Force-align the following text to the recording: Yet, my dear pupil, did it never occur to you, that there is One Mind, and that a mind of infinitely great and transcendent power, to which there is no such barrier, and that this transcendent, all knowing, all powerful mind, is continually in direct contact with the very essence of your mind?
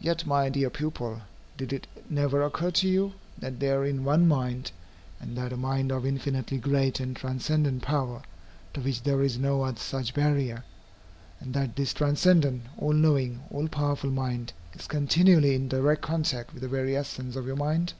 Yet, 0.00 0.24
my 0.24 0.50
dear 0.50 0.70
pupil, 0.70 1.22
did 1.56 1.72
it 1.72 1.88
never 2.08 2.42
occur 2.44 2.70
to 2.70 2.86
you, 2.88 3.14
that 3.36 3.58
there 3.58 3.82
is 3.82 3.98
One 3.98 4.28
Mind, 4.28 4.70
and 5.18 5.36
that 5.36 5.52
a 5.52 5.56
mind 5.56 5.90
of 5.90 6.06
infinitely 6.06 6.58
great 6.58 7.00
and 7.00 7.16
transcendent 7.16 7.82
power, 7.82 8.22
to 8.72 8.80
which 8.80 9.02
there 9.02 9.20
is 9.20 9.36
no 9.36 9.68
such 9.74 10.14
barrier, 10.14 10.62
and 11.40 11.54
that 11.54 11.74
this 11.74 11.92
transcendent, 11.92 12.62
all 12.78 12.92
knowing, 12.92 13.40
all 13.50 13.66
powerful 13.66 14.12
mind, 14.12 14.52
is 14.74 14.86
continually 14.86 15.56
in 15.56 15.66
direct 15.68 16.02
contact 16.02 16.52
with 16.54 16.62
the 16.62 16.68
very 16.68 16.96
essence 16.96 17.34
of 17.34 17.44
your 17.46 17.56
mind? 17.56 17.94